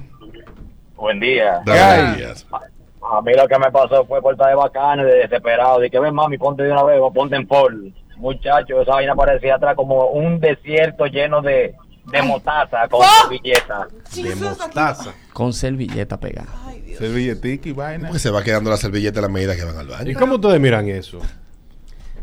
Buen 0.98 1.18
día. 1.22 1.62
Dale, 1.66 2.18
días. 2.18 2.46
A 2.52 3.22
mí 3.22 3.32
lo 3.34 3.48
que 3.48 3.58
me 3.58 3.72
pasó 3.72 4.04
fue 4.06 4.22
por 4.22 4.34
estar 4.34 4.50
de 4.50 4.56
bacano, 4.56 5.06
de 5.06 5.20
desesperado. 5.20 5.80
Dije, 5.80 5.98
ven 6.00 6.14
mami, 6.14 6.38
ponte 6.38 6.64
de 6.64 6.72
una 6.74 6.84
vez, 6.84 7.00
o 7.02 7.10
ponte 7.14 7.38
en 7.38 7.48
Ford. 7.48 7.76
Muchacho, 8.18 8.82
esa 8.82 8.92
vaina 8.92 9.16
parecía 9.16 9.56
atrás 9.56 9.78
como 9.78 10.08
un 10.08 10.38
desierto 10.42 11.06
lleno 11.06 11.42
de, 11.42 11.74
de 12.12 12.22
mostaza 12.24 12.90
con 12.90 13.06
servilleta. 13.22 13.88
De 14.14 14.36
mostaza. 14.36 15.14
Con 15.32 15.54
servilleta 15.54 16.20
pegada. 16.20 16.50
Servilletica 16.98 17.70
y 17.70 17.72
vaina. 17.72 18.10
Pues 18.10 18.22
se 18.22 18.32
va 18.32 18.44
quedando 18.44 18.70
la 18.70 18.76
servilleta 18.76 19.20
a 19.20 19.24
la 19.24 19.30
medida 19.30 19.56
que 19.56 19.64
van 19.64 19.78
al 19.78 19.88
¿Y 19.88 19.92
baño. 19.92 20.20
cómo 20.20 20.36
ustedes 20.36 20.60
miran 20.60 20.90
eso? 20.90 21.20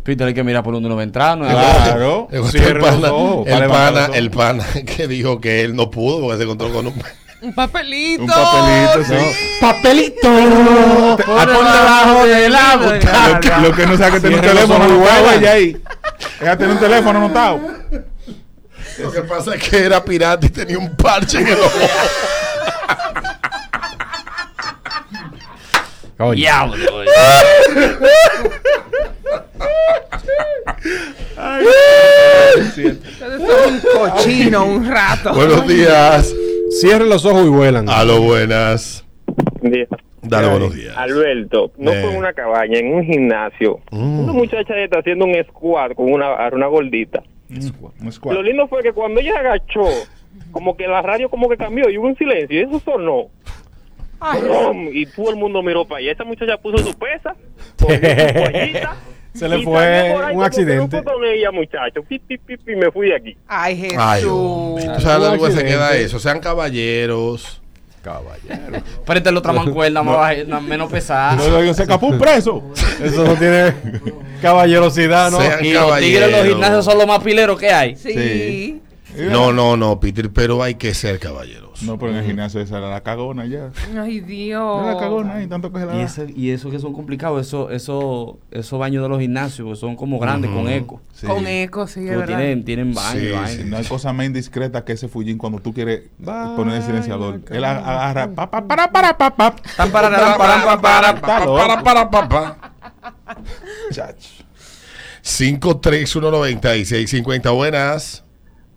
Peter, 0.02 0.26
hay 0.26 0.35
que 0.35 0.42
mirar 0.42 0.62
por 0.62 0.73
donde 0.73 0.87
uno 0.87 0.97
va 0.97 1.02
a 1.02 1.04
entrar. 1.04 1.37
¿no? 1.37 1.47
Claro. 1.47 2.28
El 2.30 2.42
pana, 2.78 3.09
el, 3.47 3.69
pana, 3.69 4.09
los 4.09 4.16
el 4.16 4.30
pana 4.30 4.64
que 4.97 5.07
dijo 5.07 5.40
que 5.40 5.62
él 5.62 5.76
no 5.76 5.90
pudo 5.90 6.21
porque 6.21 6.38
se 6.38 6.42
encontró 6.45 6.73
con 6.73 6.87
un... 6.87 7.02
Un 7.42 7.54
papelito. 7.54 8.23
Un 8.23 8.28
papelito, 8.28 9.04
sí. 9.04 9.59
¡Papelito! 9.61 10.28
Por 11.25 11.49
debajo 11.49 12.26
de 12.26 12.50
la 12.50 12.76
butaca. 12.76 13.61
Lo 13.61 13.73
que 13.73 13.87
no 13.87 13.97
sabe 13.97 14.12
que 14.12 14.21
tiene 14.21 14.37
un 14.37 14.42
teléfono 14.42 15.04
ella 15.35 15.52
ahí. 15.52 15.76
Ella 16.40 16.59
tiene 16.59 16.75
un 16.75 16.78
teléfono 16.78 17.19
anotado. 17.19 17.61
Lo 18.99 19.11
que 19.11 19.23
pasa 19.23 19.54
es 19.54 19.69
que 19.69 19.85
era 19.85 20.04
pirata 20.04 20.47
y 20.47 20.50
tenía 20.50 20.78
un 20.78 20.95
parche 20.95 21.38
en 21.38 21.49
el 21.49 21.61
ojo. 21.61 21.78
Diablo. 26.35 26.76
Ustedes 32.57 32.99
son 33.16 33.75
un 33.75 33.81
cochino 34.12 34.64
un 34.67 34.87
rato. 34.90 35.35
Buenos 35.35 35.67
días. 35.67 36.35
cierren 36.81 37.09
los 37.09 37.25
ojos 37.25 37.47
y 37.47 37.49
vuelan. 37.49 37.88
A 37.88 38.05
lo 38.05 38.21
buenas. 38.23 39.05
Dale 40.23 40.47
Ay. 40.47 40.50
buenos 40.50 40.75
días. 40.75 40.95
Alberto, 40.97 41.73
no 41.79 41.93
Eh. 41.93 42.00
fue 42.02 42.11
en 42.12 42.19
una 42.19 42.33
cabaña, 42.33 42.79
en 42.79 42.95
un 42.95 43.05
gimnasio. 43.05 43.81
Mm. 43.90 44.21
Una 44.21 44.33
muchacha 44.33 44.75
está 44.76 44.99
haciendo 44.99 45.25
un 45.25 45.35
squat 45.49 45.95
con 45.95 46.12
una, 46.12 46.49
una 46.52 46.67
gordita. 46.67 47.23
Un 47.49 48.12
squad. 48.12 48.35
Lo 48.35 48.43
lindo 48.43 48.69
fue 48.69 48.83
que 48.83 48.93
cuando 48.93 49.21
ella 49.21 49.38
agachó, 49.38 49.87
como 50.52 50.76
que 50.76 50.87
la 50.87 51.02
radio 51.02 51.29
como 51.29 51.49
que 51.49 51.57
cambió 51.57 51.88
y 51.90 51.99
hubo 51.99 52.07
un 52.07 52.17
silencio 52.17 52.61
y 52.61 52.62
eso 52.62 52.81
sonó. 52.85 53.26
¡Brum! 54.40 54.88
Y 54.93 55.07
todo 55.07 55.31
el 55.31 55.37
mundo 55.37 55.62
miró 55.62 55.87
para 55.87 56.00
allá. 56.00 56.12
Esa 56.12 56.25
muchacha 56.25 56.59
puso 56.59 56.79
su 56.79 56.93
pesa, 56.99 57.35
cogió 57.81 57.97
su 57.97 58.02
Se 59.35 59.49
le 59.49 59.59
y 59.59 59.65
fue 59.65 60.15
un 60.33 60.43
accidente. 60.43 61.03
con 61.03 61.25
ella, 61.25 61.51
muchacho. 61.51 62.03
Pi, 62.03 62.19
pi, 62.19 62.39
pi, 62.39 62.57
pi, 62.57 62.77
me 62.77 62.91
fui 62.91 63.09
de 63.09 63.17
aquí. 63.17 63.37
Ay, 63.47 63.77
Jesús. 63.77 63.99
Ay, 63.99 64.25
hombre. 64.25 64.85
Tú 64.95 65.01
sabes 65.01 65.27
Un 65.29 65.33
algo 65.33 65.47
que 65.47 65.53
se 65.53 65.65
queda 65.65 65.97
eso. 65.97 66.19
Sean 66.19 66.41
caballeros. 66.41 67.63
Caballero. 68.03 68.83
Préstale 69.05 69.39
otra 69.39 69.53
mancuerna 69.53 70.03
más 70.03 70.47
no, 70.47 70.61
menos 70.63 70.91
pesada. 70.91 71.35
No, 71.37 71.75
se 71.75 71.83
escapó 71.83 72.07
un 72.07 72.19
preso. 72.19 72.63
Eso 73.03 73.25
no 73.25 73.35
tiene 73.35 73.75
caballerosidad, 74.41 75.31
¿no? 75.31 75.39
Sean 75.39 75.65
Y 75.65 75.73
los 75.75 75.99
tigres 75.99 76.29
en 76.29 76.33
los 76.33 76.47
gimnasios 76.47 76.85
son 76.85 76.97
los 76.99 77.07
más 77.07 77.19
pileros 77.19 77.61
que 77.61 77.71
hay. 77.71 77.97
Sí. 77.97 78.13
Sí. 78.15 78.81
No, 79.17 79.52
no, 79.52 79.76
no, 79.76 80.00
Peter, 80.00 80.31
pero 80.31 80.62
hay 80.62 80.75
que 80.75 80.95
ser 80.95 81.19
caballeros. 81.19 81.83
No, 81.83 81.99
pero 81.99 82.12
en 82.12 82.19
el 82.19 82.26
gimnasio 82.26 82.61
esa 82.61 82.79
era 82.79 82.90
la 82.90 83.02
cagona 83.02 83.47
ya. 83.47 83.71
Ay, 83.99 84.21
Dios. 84.21 84.83
Era 84.83 84.95
la 84.95 85.00
cagona 85.00 85.37
ahí, 85.37 85.47
tanto 85.47 85.73
que 85.73 85.79
se 85.81 85.87
la 85.87 85.97
Y, 85.97 86.00
ese, 86.00 86.26
y 86.37 86.50
eso 86.50 86.71
que 86.71 86.79
son 86.79 86.93
complicados, 86.93 87.47
eso, 87.47 87.71
eso, 87.71 88.38
esos 88.50 88.79
baños 88.79 89.02
de 89.02 89.09
los 89.09 89.19
gimnasios 89.21 89.67
que 89.69 89.76
son 89.76 89.97
como 89.97 90.19
grandes 90.19 90.50
con 90.50 90.69
eco. 90.69 91.00
Sí. 91.12 91.26
Con 91.26 91.47
eco, 91.47 91.87
sí, 91.87 92.00
es 92.00 92.07
Pero 92.07 92.21
verdad. 92.21 92.38
tienen, 92.38 92.64
tienen 92.64 92.95
baño, 92.95 93.47
Sí, 93.47 93.57
sí. 93.57 93.64
No 93.64 93.79
hay 93.79 93.85
cosa 93.85 94.12
más 94.12 94.26
indiscreta 94.26 94.85
que 94.85 94.93
ese 94.93 95.09
fullín 95.09 95.38
cuando 95.38 95.59
tú 95.61 95.73
quieres 95.73 96.02
poner 96.23 96.76
el 96.76 96.83
silenciador. 96.83 97.40
Él 97.50 97.64
agarra 97.64 98.31
pa, 98.35 98.50
pa, 98.50 98.67
para, 98.67 98.93
para, 98.93 99.17
pa, 99.17 99.35
pa. 99.35 99.57
Tan 99.76 99.90
para, 99.90 100.11
tan 100.11 100.37
para, 100.38 100.81
para, 100.81 101.12
loco. 101.47 101.57
Para, 101.57 101.83
para, 101.83 102.11
para, 102.11 102.29
para. 102.29 102.73
Chacho. 103.90 104.45
5319650 105.23 107.55
buenas. 107.55 108.25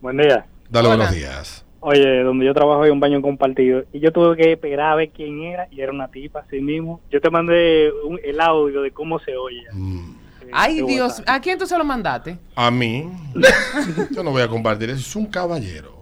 Buen 0.04 0.18
día. 0.18 0.46
Dale 0.70 0.90
Hola. 0.90 0.98
buenos 0.98 1.16
días. 1.16 1.66
Oye, 1.80 2.24
donde 2.24 2.46
yo 2.46 2.54
trabajo 2.54 2.84
hay 2.84 2.92
un 2.92 3.00
baño 3.00 3.22
compartido 3.22 3.86
y 3.94 4.02
yo 4.02 4.12
tuve 4.12 4.36
que 4.36 4.52
esperar 4.52 4.92
a 4.92 4.96
ver 4.96 5.12
quién 5.12 5.42
era 5.44 5.70
y 5.72 5.80
era 5.80 5.94
una 5.94 6.10
tipa 6.10 6.42
así 6.42 6.60
mismo. 6.60 7.00
Yo 7.10 7.22
te 7.22 7.30
mandé 7.30 7.90
un, 8.06 8.20
el 8.22 8.42
audio 8.42 8.82
de 8.82 8.92
cómo 8.92 9.18
se 9.20 9.38
oye. 9.38 9.64
Mm, 9.72 10.16
Ay, 10.52 10.82
Dios. 10.82 11.24
¿A 11.26 11.40
quién 11.40 11.58
tú 11.58 11.66
se 11.66 11.78
lo 11.78 11.86
mandaste? 11.86 12.38
A 12.54 12.70
mí. 12.70 13.10
Yo 14.12 14.24
no 14.24 14.32
voy 14.32 14.42
a 14.42 14.50
compartir 14.50 14.90
eso. 14.90 15.00
Es 15.00 15.16
un 15.16 15.28
caballero. 15.28 16.02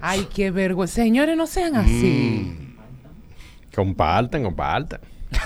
Ay, 0.00 0.28
qué 0.32 0.52
vergüenza. 0.52 0.94
Señores, 1.02 1.36
no 1.36 1.48
sean 1.48 1.74
así. 1.74 2.46
Mm. 2.56 3.74
Compartan, 3.74 4.44
compartan. 4.44 5.00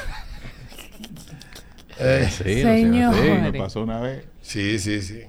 Eh, 2.01 2.29
Sí, 2.31 2.45
no 2.45 2.63
sean 2.63 2.77
Señor. 2.77 3.15
así. 3.15 3.29
Madre. 3.29 3.53
Me 3.53 3.59
pasó 3.59 3.83
una 3.83 4.01
vez. 4.01 4.25
sí, 4.41 4.79
sí, 4.79 5.01
sí. 5.03 5.23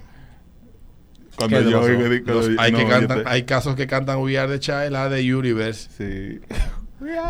Cuando 1.48 1.58
¿Qué 1.58 1.64
te 1.64 1.70
yo 1.70 1.80
oigo- 1.80 2.22
Los- 2.26 2.48
hay, 2.58 2.72
que 2.72 2.82
no, 2.84 2.88
cantan, 2.88 3.18
yo 3.18 3.24
te- 3.24 3.30
hay 3.30 3.42
casos 3.44 3.74
que 3.74 3.86
cantan 3.86 4.18
We 4.18 4.38
Are 4.38 4.50
the 4.52 4.58
Child, 4.60 4.90
la 4.92 5.08
de 5.08 5.34
Universe. 5.34 5.88
Sí. 5.96 6.40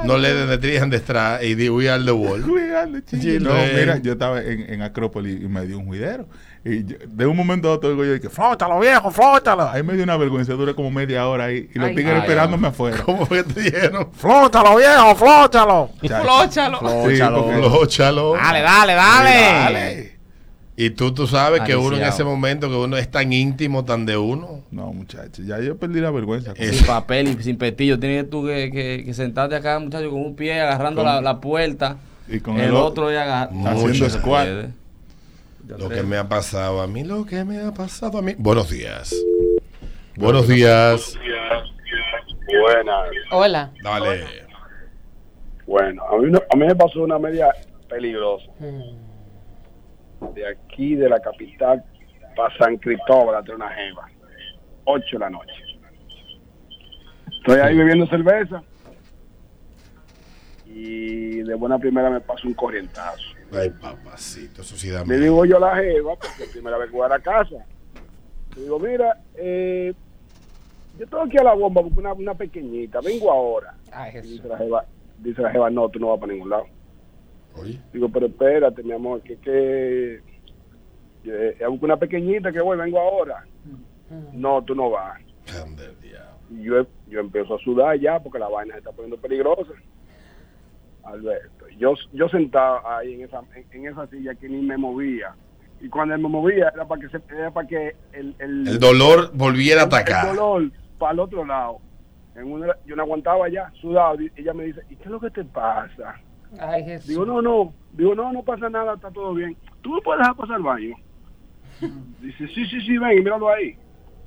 No 0.05 0.19
le 0.19 0.35
den 0.35 0.49
de 0.49 0.59
trijan 0.59 0.91
de 0.91 0.97
extra 0.97 1.45
y 1.45 1.55
de 1.55 1.71
We 1.71 1.89
Are 1.89 2.03
the 2.03 2.11
World. 2.11 2.45
Cuidado, 2.49 2.99
chico. 3.07 3.23
Sí, 3.23 3.39
No, 3.41 3.51
mira, 3.73 3.99
yo 3.99 4.13
estaba 4.13 4.43
en, 4.43 4.73
en 4.73 4.83
Acrópolis 4.83 5.41
y 5.41 5.47
me 5.47 5.65
dio 5.65 5.79
un 5.79 5.87
juidero. 5.87 6.27
Y 6.65 6.85
yo- 6.85 6.97
de 7.07 7.25
un 7.25 7.37
momento 7.37 7.69
a 7.69 7.75
otro 7.75 7.91
digo 7.91 8.05
yo, 8.05 8.13
dije, 8.15 8.29
flótalo 8.29 8.81
viejo, 8.81 9.11
flótalo. 9.13 9.71
Ahí 9.71 9.83
me 9.85 9.95
dio 9.95 10.03
una 10.03 10.17
vergüenza, 10.17 10.55
duré 10.55 10.75
como 10.75 10.91
media 10.91 11.27
hora 11.29 11.45
ahí. 11.45 11.71
Y 11.73 11.79
los 11.79 11.89
Ay. 11.89 11.95
tigres 11.95 12.15
Ay, 12.17 12.21
esperándome 12.23 12.67
afuera. 12.69 12.99
¿Cómo 13.05 13.29
que 13.29 13.45
te 13.45 13.61
dijeron? 13.63 14.11
¡Flótalo 14.13 14.77
viejo, 14.77 15.15
flótalo! 15.15 15.91
Flóchalo. 16.01 16.79
Flóchalo. 16.81 18.33
Dale, 18.43 18.61
dale, 18.63 18.93
dale. 18.95 19.31
Dale. 19.31 20.20
Y 20.83 20.89
tú, 20.91 21.13
tú 21.13 21.27
sabes 21.27 21.61
que 21.63 21.77
uno 21.77 21.97
en 21.97 22.03
ese 22.09 22.25
momento 22.25 22.69
que 22.71 22.75
uno 22.77 22.97
es 22.97 23.11
tan 23.11 23.31
íntimo, 23.35 23.85
tan 23.85 24.07
de 24.07 24.17
uno. 24.17 24.63
No, 24.71 24.93
muchachos, 24.95 25.45
ya 25.47 25.61
yo 25.61 25.77
perdí 25.77 26.01
la 26.01 26.11
vergüenza. 26.11 26.55
Es- 26.57 26.79
Sin 26.79 26.87
papel 26.87 27.29
y 27.39 27.43
sin 27.43 27.59
petillo. 27.59 27.99
Tienes 28.01 28.31
tú 28.31 28.47
que, 28.47 28.71
que, 28.71 29.03
que 29.05 29.13
sentarte 29.13 29.55
acá, 29.57 29.79
muchacho, 29.79 30.09
con 30.11 30.23
un 30.25 30.37
pie 30.37 30.59
agarrando 30.59 31.03
la, 31.05 31.21
la 31.21 31.39
puerta. 31.41 31.99
Y 32.29 32.41
con 32.41 32.57
el, 32.59 32.69
el 32.69 32.75
otro 32.77 33.13
ya 33.13 33.43
haciendo 33.43 34.09
squat. 34.09 34.49
Lo 35.79 35.89
que 35.91 36.03
me 36.03 36.17
ha 36.17 36.29
pasado 36.29 36.81
a 36.81 36.87
mí, 36.87 37.05
lo 37.05 37.27
que 37.27 37.45
me 37.45 37.61
ha 37.61 37.73
pasado 37.75 38.17
a 38.19 38.23
mí. 38.23 38.35
Buenos 38.39 38.71
días. 38.71 39.15
Buenos 40.17 40.49
días. 40.49 41.15
Buenas. 42.59 43.07
Hola. 43.33 43.71
Dale. 43.83 44.25
Bueno, 45.67 46.03
a 46.11 46.17
mí, 46.19 46.31
no- 46.31 46.41
a 46.51 46.57
mí 46.57 46.67
me 46.67 46.75
pasó 46.75 47.03
una 47.03 47.19
media 47.19 47.49
peligrosa. 47.89 48.47
De 50.35 50.47
aquí, 50.47 50.95
de 50.95 51.09
la 51.09 51.21
capital, 51.21 51.85
para 52.37 52.57
San 52.57 52.77
Cristóbal, 52.77 53.37
a 53.37 53.55
una 53.55 53.69
jeva. 53.71 54.09
8 54.85 55.05
de 55.13 55.19
la 55.19 55.31
noche. 55.31 55.53
Estoy 57.39 57.59
ahí 57.61 57.77
bebiendo 57.77 58.07
cerveza. 58.07 58.63
Y 60.67 61.43
de 61.43 61.55
buena 61.55 61.79
primera 61.79 62.11
me 62.11 62.21
pasó 62.21 62.47
un 62.47 62.55
corrientazo. 62.55 63.23
Ay, 63.53 63.71
papacito, 63.71 64.63
eso 64.63 64.77
sí 64.77 64.91
da 64.91 65.05
Le 65.05 65.19
digo 65.19 65.45
yo 65.45 65.57
a 65.57 65.61
la 65.61 65.77
jeva, 65.77 66.15
porque 66.15 66.43
es 66.43 66.47
la 66.49 66.53
primera 66.53 66.79
vez 66.79 66.91
que 66.91 66.97
voy 66.97 67.07
a 67.07 67.09
la 67.09 67.19
casa. 67.19 67.57
Le 68.57 68.63
digo, 68.63 68.79
mira, 68.79 69.21
eh, 69.35 69.93
yo 70.99 71.07
tengo 71.07 71.25
aquí 71.25 71.39
a 71.39 71.43
la 71.43 71.55
bomba 71.55 71.83
porque 71.83 71.99
una, 71.99 72.13
una 72.13 72.35
pequeñita, 72.35 73.01
vengo 73.01 73.31
ahora. 73.31 73.75
Ay, 73.91 74.21
dice 74.21 74.47
la 74.47 74.59
jeva, 74.59 74.85
dice 75.19 75.43
la 75.43 75.51
jeva, 75.51 75.71
no, 75.71 75.89
tú 75.89 75.99
no 75.99 76.09
vas 76.09 76.21
para 76.21 76.33
ningún 76.33 76.51
lado. 76.51 76.67
Oye, 77.61 77.81
Digo, 77.93 78.09
pero 78.09 78.27
espérate, 78.27 78.83
mi 78.83 78.93
amor, 78.93 79.21
que 79.23 79.37
que 79.39 80.15
eh, 81.25 81.57
es 81.59 81.69
una 81.81 81.97
pequeñita 81.97 82.51
que 82.53 82.61
voy, 82.61 82.79
vengo 82.79 82.99
ahora. 82.99 83.45
No, 84.33 84.63
tú 84.65 84.75
no 84.75 84.91
vas. 84.91 85.21
ande 85.63 85.85
el 85.85 86.01
diablo. 86.01 86.31
Y 86.51 86.63
yo, 86.65 86.87
yo 87.09 87.21
empiezo 87.21 87.55
a 87.55 87.59
sudar 87.59 87.99
ya 88.01 88.19
porque 88.19 88.39
la 88.39 88.49
vaina 88.49 88.75
se 88.75 88.79
está 88.79 88.91
poniendo 88.93 89.17
peligrosa. 89.19 89.73
Alberto, 91.05 91.67
yo, 91.79 91.95
yo 92.13 92.29
sentado 92.29 92.87
ahí 92.89 93.15
en 93.15 93.23
esa, 93.23 93.41
en, 93.55 93.67
en 93.73 93.87
esa 93.93 94.07
silla 94.09 94.35
que 94.35 94.49
ni 94.49 94.61
me 94.63 94.77
movía. 94.77 95.35
Y 95.81 95.89
cuando 95.89 96.15
él 96.15 96.21
me 96.21 96.29
movía 96.29 96.71
era 96.75 96.87
para 96.87 97.01
que, 97.01 97.09
se, 97.09 97.21
era 97.35 97.51
para 97.51 97.67
que 97.67 97.97
el, 98.13 98.35
el, 98.39 98.69
El 98.69 98.79
dolor 98.79 99.31
volviera 99.33 99.83
a 99.83 99.85
el 99.85 99.89
atacar. 99.89 100.27
dolor 100.35 100.71
para 100.99 101.13
el 101.13 101.21
otro 101.21 101.45
lado. 101.45 101.79
En 102.37 102.53
una, 102.53 102.77
yo 102.87 102.97
no 102.97 103.03
aguantaba 103.03 103.49
ya, 103.49 103.71
sudado. 103.81 104.21
Y 104.21 104.31
ella 104.37 104.53
me 104.53 104.65
dice, 104.65 104.83
¿y 104.91 104.97
qué 104.97 105.05
es 105.05 105.11
lo 105.11 105.21
que 105.21 105.31
te 105.31 105.45
pasa? 105.45 106.21
Ay, 106.59 106.85
Jesús. 106.85 107.09
Digo, 107.09 107.25
no, 107.25 107.41
no. 107.43 107.73
Digo, 107.93 108.15
no, 108.15 108.33
no 108.33 108.43
pasa 108.43 108.69
nada, 108.69 108.95
está 108.95 109.11
todo 109.11 109.35
bien. 109.35 109.57
¿Tú 109.83 109.95
me 109.95 110.01
puedes 110.03 110.21
dejar 110.21 110.37
pasar 110.37 110.57
al 110.57 110.63
baño? 110.63 110.95
Dice, 112.21 112.47
sí, 112.49 112.67
sí, 112.67 112.81
sí, 112.83 112.99
ven, 112.99 113.13
y 113.19 113.21
míralo 113.21 113.49
ahí. 113.49 113.77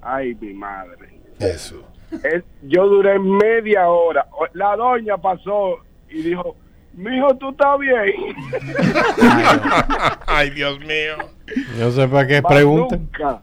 Ay, 0.01 0.35
mi 0.35 0.53
madre. 0.53 1.19
Eso. 1.39 1.83
Es- 2.11 2.43
yo 2.63 2.87
duré 2.87 3.17
media 3.19 3.87
hora. 3.89 4.27
La 4.53 4.75
doña 4.75 5.17
pasó 5.17 5.77
y 6.09 6.21
dijo, 6.21 6.55
mijo, 6.93 7.35
¿tú 7.37 7.49
estás 7.51 7.79
bien? 7.79 8.13
Ay, 10.27 10.49
Dios 10.51 10.79
mío. 10.79 11.15
Yo 11.79 11.91
sé 11.91 12.07
para 12.07 12.27
qué 12.27 12.41
nunca, 12.63 13.41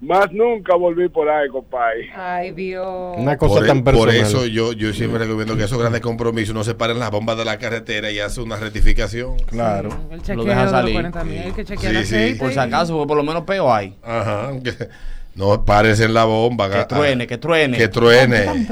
más 0.00 0.30
nunca 0.32 0.74
volví 0.76 1.08
por 1.08 1.28
ahí, 1.28 1.48
compadre. 1.48 2.08
Ay, 2.14 2.52
Dios. 2.52 3.16
Una 3.18 3.36
cosa 3.36 3.56
Por, 3.56 3.66
tan 3.66 3.82
por 3.82 3.94
personal. 3.94 4.16
eso 4.16 4.46
yo, 4.46 4.72
yo 4.72 4.92
siempre 4.92 5.18
recomiendo 5.18 5.56
que 5.56 5.64
esos 5.64 5.78
grandes 5.78 6.00
compromisos 6.00 6.54
no 6.54 6.62
se 6.64 6.74
paren 6.74 6.98
las 6.98 7.10
bombas 7.10 7.36
de 7.36 7.44
la 7.44 7.58
carretera 7.58 8.10
y 8.10 8.18
hace 8.20 8.40
una 8.40 8.56
rectificación. 8.56 9.36
Claro. 9.46 9.88
El 10.10 10.18
Lo 10.18 10.22
chequeo 10.22 10.44
deja 10.44 10.68
salir. 10.70 10.94
40 10.94 11.24
mil, 11.24 11.38
hay 11.38 11.52
que 11.52 11.64
chequear 11.64 11.92
Sí, 11.92 11.98
el 11.98 12.06
sí. 12.06 12.14
aceite. 12.14 12.38
Por 12.38 12.52
si 12.52 12.58
acaso, 12.58 12.92
porque 12.94 13.08
por 13.08 13.16
lo 13.16 13.22
menos 13.24 13.42
peo 13.44 13.72
hay. 13.72 13.96
Ajá. 14.02 14.50
que- 14.62 14.88
no 15.34 15.64
pares 15.64 16.00
en 16.00 16.14
la 16.14 16.24
bomba. 16.24 16.68
Que 16.68 16.84
truene, 16.84 17.26
que 17.28 17.38
truene. 17.38 17.76
Que 17.78 17.86
truene. 17.86 18.66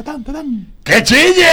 ¡Que 0.82 1.00
chille! 1.04 1.44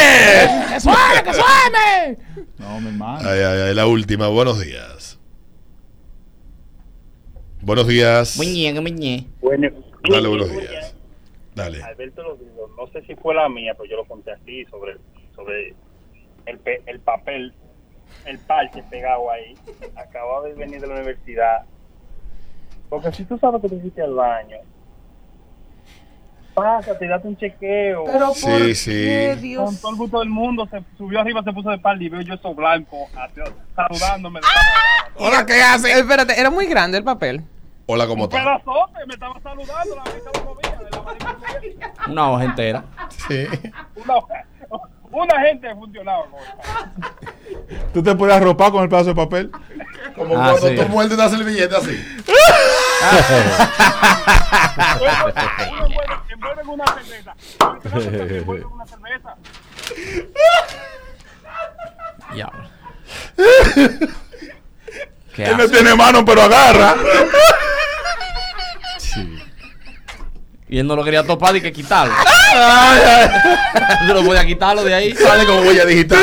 ¡Que 0.73 0.79
suene, 0.79 1.23
que 1.23 1.33
suene! 1.33 2.17
No, 2.57 2.81
mi 2.81 2.87
hermano. 2.87 3.19
Ay, 3.29 3.39
ay, 3.41 3.61
ay, 3.67 3.75
la 3.75 3.85
última. 3.85 4.27
Buenos 4.29 4.59
días. 4.59 5.12
Buenos 7.63 7.87
días. 7.87 8.37
Muñe, 8.37 8.73
muñe. 8.81 9.27
Bueno, 9.41 9.69
Dale, 10.09 10.27
buenos 10.27 10.51
días. 10.51 10.95
Dale. 11.55 11.81
Alberto 11.83 12.23
lo 12.23 12.35
dijo, 12.35 12.69
no 12.77 12.87
sé 12.87 13.05
si 13.05 13.15
fue 13.15 13.33
la 13.35 13.47
mía, 13.47 13.73
pero 13.77 13.89
yo 13.89 13.95
lo 13.97 14.05
conté 14.05 14.31
así 14.31 14.65
sobre, 14.65 14.97
sobre 15.35 15.73
el, 16.45 16.59
pe- 16.59 16.81
el 16.87 16.99
papel, 16.99 17.53
el 18.25 18.39
parche 18.39 18.83
pegado 18.89 19.31
ahí. 19.31 19.53
Acababa 19.95 20.47
de 20.47 20.53
venir 20.55 20.81
de 20.81 20.87
la 20.87 20.95
universidad. 20.95 21.59
Porque 22.89 23.11
si 23.13 23.23
tú 23.23 23.37
sabes 23.37 23.61
que 23.61 23.69
te 23.69 23.79
fuiste 23.79 24.01
al 24.01 24.13
baño, 24.13 24.57
pásate, 26.53 27.07
date 27.07 27.27
un 27.27 27.37
chequeo. 27.37 28.03
Pero 28.05 28.33
Sí, 28.33 28.45
por 28.45 28.75
sí. 28.75 28.91
qué, 28.91 29.31
con 29.33 29.41
Dios. 29.41 29.81
todo 29.81 29.91
el 29.91 29.97
gusto 29.97 30.19
del 30.19 30.29
mundo, 30.29 30.67
se 30.69 30.83
subió 30.97 31.21
arriba, 31.21 31.41
se 31.43 31.53
puso 31.53 31.69
de 31.69 31.77
par 31.79 32.01
y 32.01 32.09
veo 32.09 32.21
yo 32.21 32.33
eso 32.33 32.53
blanco, 32.53 33.07
saludándome. 33.75 34.41
Hola, 35.15 35.45
¿qué 35.45 35.61
hace? 35.61 35.91
Espérate, 35.99 36.39
era 36.39 36.49
muy 36.49 36.65
grande 36.67 36.97
el 36.97 37.03
papel. 37.03 37.43
Hola, 37.85 38.07
¿cómo 38.07 38.25
Un 38.25 38.29
estás? 38.31 38.43
pedazote, 38.43 39.05
me 39.07 39.13
estaba 39.13 39.39
saludando, 39.41 39.95
la 39.95 40.03
vista 40.11 40.29
lo 40.33 40.43
movía, 40.45 40.77
de 40.79 40.89
la 42.07 42.11
Una 42.11 42.31
hoja 42.31 42.43
entera. 42.45 42.83
Sí. 43.27 43.47
una, 43.95 44.13
una 45.11 45.41
gente 45.41 45.75
funcionaba. 45.75 46.25
Tú 47.93 48.01
te 48.01 48.15
puedes 48.15 48.35
arropar 48.35 48.71
con 48.71 48.83
el 48.83 48.89
pedazo 48.89 49.09
de 49.09 49.15
papel. 49.15 49.51
Como 50.15 50.35
Ah, 50.41 50.51
cuando 50.51 50.67
sí. 50.69 50.75
tú 50.75 50.89
muerdes 50.89 51.17
una 51.17 51.29
servilleta 51.29 51.77
así. 51.77 52.05
Envuelven 56.29 56.67
una 56.69 56.85
cerveza. 56.87 57.35
Envuelven 58.39 58.65
una 58.67 58.85
cerveza. 58.85 59.35
Ya. 62.35 62.51
¿Qué 65.35 65.43
Él 65.43 65.57
no 65.57 65.67
tiene 65.67 65.95
mano, 65.95 66.23
pero 66.23 66.43
agarra. 66.43 66.95
Y 70.69 70.79
él 70.79 70.87
no 70.87 70.95
lo 70.95 71.03
quería 71.03 71.23
topar 71.23 71.55
y 71.55 71.61
que 71.61 71.71
quitarlo. 71.71 72.13
Yo 74.07 74.13
no 74.15 74.23
podía 74.23 74.43
quitarlo 74.43 74.83
de 74.83 74.93
ahí. 74.93 75.15
Sale 75.15 75.45
como 75.45 75.61
huella 75.61 75.85
digital. 75.85 76.19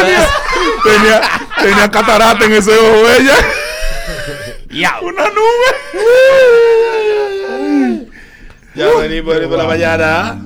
tenía, 0.82 1.20
tenía 1.60 1.88
catarata 1.88 2.44
en 2.44 2.52
ese 2.54 2.76
ojo 2.76 3.08
ella. 3.08 3.36
Ya. 4.70 4.98
Una 5.02 5.28
nube. 5.28 5.66
Ya 8.74 8.86
venimos, 8.98 9.34
venimos 9.34 9.56
la 9.56 9.64
mañana. 9.64 10.40